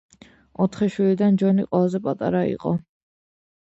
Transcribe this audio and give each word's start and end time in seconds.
ოთხი 0.65 0.87
შვილიდან 0.95 1.39
ჯონი 1.43 1.69
ყველაზე 1.69 2.05
პატარა 2.09 2.45
იყო. 2.57 2.77